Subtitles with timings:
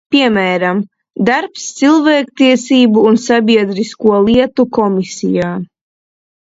[0.13, 0.79] Piemēram,
[1.27, 5.57] darbs Cilvēktiesību un sabiedrisko lietu komisijā.